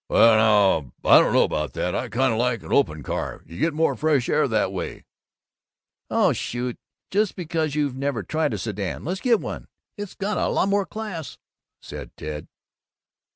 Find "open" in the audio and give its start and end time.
2.73-3.03